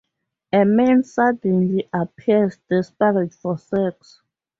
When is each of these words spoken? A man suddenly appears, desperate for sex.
A 0.51 0.65
man 0.65 1.03
suddenly 1.03 1.87
appears, 1.93 2.57
desperate 2.67 3.35
for 3.35 3.59
sex. 3.59 4.23